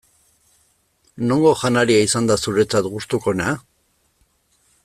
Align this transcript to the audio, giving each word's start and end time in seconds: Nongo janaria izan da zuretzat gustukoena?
Nongo 1.31 1.51
janaria 1.65 2.01
izan 2.07 2.31
da 2.33 2.39
zuretzat 2.47 2.91
gustukoena? 2.97 3.55